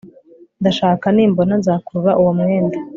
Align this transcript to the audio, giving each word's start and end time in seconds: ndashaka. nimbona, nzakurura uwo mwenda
ndashaka. 0.61 1.05
nimbona, 1.15 1.53
nzakurura 1.61 2.11
uwo 2.21 2.31
mwenda 2.39 2.77